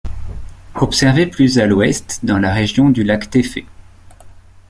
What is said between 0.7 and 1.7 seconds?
Observé plus à